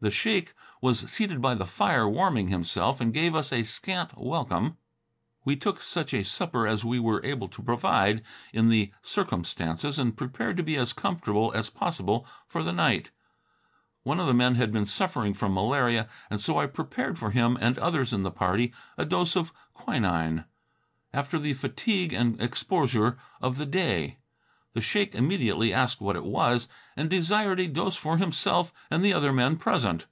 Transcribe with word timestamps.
The 0.00 0.12
sheik 0.12 0.54
was 0.80 1.00
seated 1.10 1.42
by 1.42 1.56
the 1.56 1.66
fire, 1.66 2.08
warming 2.08 2.46
himself, 2.50 3.00
and 3.00 3.12
gave 3.12 3.34
us 3.34 3.52
a 3.52 3.64
scant 3.64 4.16
welcome. 4.16 4.76
We 5.44 5.56
took 5.56 5.82
such 5.82 6.14
a 6.14 6.22
supper 6.22 6.68
as 6.68 6.84
we 6.84 7.00
were 7.00 7.20
able 7.24 7.48
to 7.48 7.62
provide 7.64 8.22
in 8.52 8.68
the 8.68 8.92
circumstances, 9.02 9.98
and 9.98 10.16
prepared 10.16 10.56
to 10.56 10.62
be 10.62 10.76
as 10.76 10.92
comfortable 10.92 11.50
as 11.52 11.68
possible 11.68 12.28
for 12.46 12.62
the 12.62 12.70
night. 12.72 13.10
One 14.04 14.20
of 14.20 14.28
the 14.28 14.34
men 14.34 14.54
had 14.54 14.70
been 14.70 14.86
suffering 14.86 15.34
from 15.34 15.52
malaria 15.52 16.08
and 16.30 16.40
so 16.40 16.58
I 16.60 16.66
prepared 16.66 17.18
for 17.18 17.32
him, 17.32 17.58
and 17.60 17.76
others 17.76 18.12
in 18.12 18.22
the 18.22 18.30
party, 18.30 18.72
a 18.96 19.04
dose 19.04 19.34
of 19.34 19.52
quinine, 19.74 20.44
after 21.12 21.40
the 21.40 21.54
fatigue 21.54 22.12
and 22.12 22.40
exposure 22.40 23.18
of 23.40 23.58
the 23.58 23.66
day. 23.66 24.18
The 24.74 24.82
sheik 24.82 25.12
immediately 25.14 25.72
asked 25.72 26.00
what 26.00 26.14
it 26.14 26.22
was, 26.24 26.68
and 26.94 27.10
desired 27.10 27.58
a 27.58 27.66
dose 27.66 27.96
for 27.96 28.18
himself 28.18 28.72
and 28.90 29.02
the 29.02 29.14
other 29.14 29.32
men 29.32 29.56
present. 29.56 30.06